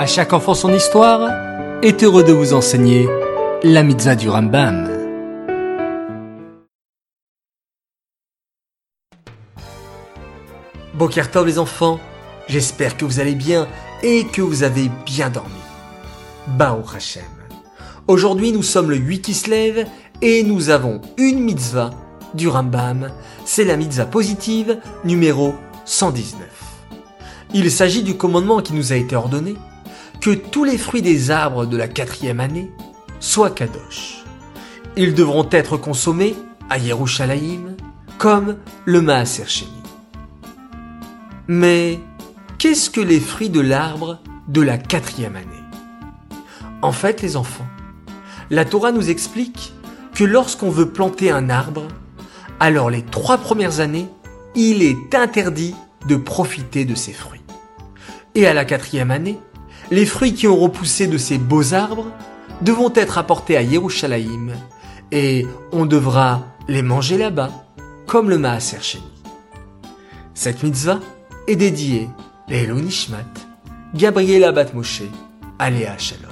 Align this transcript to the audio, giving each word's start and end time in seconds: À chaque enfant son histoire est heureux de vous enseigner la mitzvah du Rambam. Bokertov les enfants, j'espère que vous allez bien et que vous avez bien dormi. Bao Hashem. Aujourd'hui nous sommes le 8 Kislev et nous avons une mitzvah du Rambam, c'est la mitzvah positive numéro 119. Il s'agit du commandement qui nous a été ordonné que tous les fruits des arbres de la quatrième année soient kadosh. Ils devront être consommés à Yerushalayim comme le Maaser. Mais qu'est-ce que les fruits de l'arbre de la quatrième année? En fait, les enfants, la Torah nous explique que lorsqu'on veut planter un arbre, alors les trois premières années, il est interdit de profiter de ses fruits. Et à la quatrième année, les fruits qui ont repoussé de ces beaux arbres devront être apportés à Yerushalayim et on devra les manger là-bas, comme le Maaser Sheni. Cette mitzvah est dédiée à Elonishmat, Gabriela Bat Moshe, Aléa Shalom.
À 0.00 0.06
chaque 0.06 0.32
enfant 0.32 0.54
son 0.54 0.72
histoire 0.72 1.30
est 1.82 2.02
heureux 2.02 2.24
de 2.24 2.32
vous 2.32 2.54
enseigner 2.54 3.06
la 3.62 3.82
mitzvah 3.82 4.16
du 4.16 4.30
Rambam. 4.30 4.88
Bokertov 10.94 11.46
les 11.46 11.58
enfants, 11.58 12.00
j'espère 12.48 12.96
que 12.96 13.04
vous 13.04 13.20
allez 13.20 13.34
bien 13.34 13.68
et 14.02 14.24
que 14.24 14.40
vous 14.40 14.62
avez 14.62 14.90
bien 15.04 15.28
dormi. 15.28 15.50
Bao 16.46 16.82
Hashem. 16.96 17.22
Aujourd'hui 18.08 18.52
nous 18.52 18.62
sommes 18.62 18.88
le 18.88 18.96
8 18.96 19.20
Kislev 19.20 19.84
et 20.22 20.42
nous 20.44 20.70
avons 20.70 21.02
une 21.18 21.40
mitzvah 21.40 21.90
du 22.32 22.48
Rambam, 22.48 23.10
c'est 23.44 23.64
la 23.64 23.76
mitzvah 23.76 24.06
positive 24.06 24.78
numéro 25.04 25.52
119. 25.84 26.40
Il 27.52 27.70
s'agit 27.70 28.02
du 28.02 28.16
commandement 28.16 28.62
qui 28.62 28.72
nous 28.72 28.94
a 28.94 28.96
été 28.96 29.14
ordonné 29.14 29.56
que 30.20 30.30
tous 30.30 30.64
les 30.64 30.76
fruits 30.76 31.02
des 31.02 31.30
arbres 31.30 31.66
de 31.66 31.76
la 31.76 31.88
quatrième 31.88 32.40
année 32.40 32.70
soient 33.20 33.50
kadosh. 33.50 34.24
Ils 34.96 35.14
devront 35.14 35.48
être 35.50 35.76
consommés 35.76 36.36
à 36.68 36.78
Yerushalayim 36.78 37.76
comme 38.18 38.58
le 38.84 39.00
Maaser. 39.00 39.66
Mais 41.48 41.98
qu'est-ce 42.58 42.90
que 42.90 43.00
les 43.00 43.20
fruits 43.20 43.48
de 43.48 43.60
l'arbre 43.60 44.20
de 44.48 44.60
la 44.60 44.76
quatrième 44.76 45.36
année? 45.36 45.46
En 46.82 46.92
fait, 46.92 47.22
les 47.22 47.36
enfants, 47.36 47.66
la 48.50 48.64
Torah 48.64 48.92
nous 48.92 49.10
explique 49.10 49.72
que 50.14 50.24
lorsqu'on 50.24 50.70
veut 50.70 50.90
planter 50.90 51.30
un 51.30 51.48
arbre, 51.48 51.88
alors 52.58 52.90
les 52.90 53.02
trois 53.02 53.38
premières 53.38 53.80
années, 53.80 54.08
il 54.54 54.82
est 54.82 55.14
interdit 55.14 55.74
de 56.06 56.16
profiter 56.16 56.84
de 56.84 56.94
ses 56.94 57.12
fruits. 57.12 57.40
Et 58.34 58.46
à 58.46 58.54
la 58.54 58.64
quatrième 58.64 59.10
année, 59.10 59.38
les 59.90 60.06
fruits 60.06 60.34
qui 60.34 60.46
ont 60.46 60.56
repoussé 60.56 61.06
de 61.06 61.18
ces 61.18 61.38
beaux 61.38 61.74
arbres 61.74 62.06
devront 62.62 62.92
être 62.94 63.18
apportés 63.18 63.56
à 63.56 63.62
Yerushalayim 63.62 64.52
et 65.12 65.46
on 65.72 65.86
devra 65.86 66.46
les 66.68 66.82
manger 66.82 67.18
là-bas, 67.18 67.50
comme 68.06 68.30
le 68.30 68.38
Maaser 68.38 68.80
Sheni. 68.80 69.04
Cette 70.34 70.62
mitzvah 70.62 71.00
est 71.48 71.56
dédiée 71.56 72.08
à 72.48 72.54
Elonishmat, 72.54 73.24
Gabriela 73.94 74.52
Bat 74.52 74.72
Moshe, 74.74 75.02
Aléa 75.58 75.98
Shalom. 75.98 76.29